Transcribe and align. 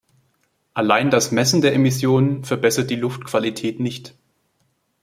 Allein 0.73 1.11
das 1.11 1.31
Messen 1.31 1.61
der 1.61 1.75
Emissionen 1.75 2.43
verbessert 2.43 2.89
die 2.89 2.95
Luftqualität 2.95 3.79
nicht. 3.79 4.15